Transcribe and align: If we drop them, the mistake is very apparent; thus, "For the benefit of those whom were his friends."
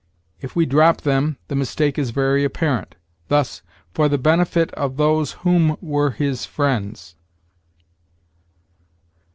If 0.39 0.55
we 0.55 0.65
drop 0.65 1.01
them, 1.01 1.37
the 1.47 1.53
mistake 1.55 1.99
is 1.99 2.09
very 2.09 2.43
apparent; 2.43 2.95
thus, 3.27 3.61
"For 3.93 4.09
the 4.09 4.17
benefit 4.17 4.73
of 4.73 4.97
those 4.97 5.33
whom 5.43 5.77
were 5.79 6.09
his 6.09 6.43
friends." 6.43 7.15